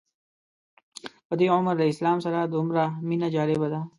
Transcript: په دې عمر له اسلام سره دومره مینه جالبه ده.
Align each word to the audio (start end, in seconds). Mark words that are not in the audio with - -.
په 1.27 1.33
دې 1.39 1.47
عمر 1.55 1.75
له 1.79 1.85
اسلام 1.91 2.17
سره 2.25 2.39
دومره 2.53 2.83
مینه 3.07 3.27
جالبه 3.35 3.67
ده. 3.73 3.81